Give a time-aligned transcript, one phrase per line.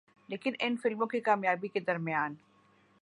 [0.29, 2.35] لیکن ان فلموں کی کامیابی کے درمیان